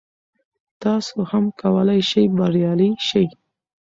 [0.83, 3.25] تاسو هم کولای شئ بریالي شئ.